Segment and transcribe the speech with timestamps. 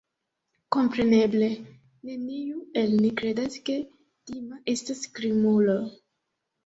[0.75, 1.49] Kompreneble,
[2.09, 3.77] neniu el ni kredas, ke
[4.31, 5.77] Dima estas krimulo.